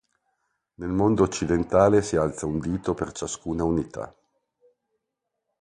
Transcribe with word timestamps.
Nel 0.79 0.89
mondo 0.89 1.21
occidentale 1.21 2.01
si 2.01 2.15
alza 2.15 2.47
un 2.47 2.57
dito 2.59 2.95
per 2.95 3.11
ciascuna 3.11 3.63
unità. 3.65 4.11